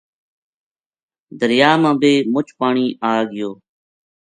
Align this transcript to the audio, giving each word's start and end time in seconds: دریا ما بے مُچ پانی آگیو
دریا 1.39 1.71
ما 1.81 1.91
بے 2.01 2.13
مُچ 2.33 2.47
پانی 2.59 2.87
آگیو 3.11 3.49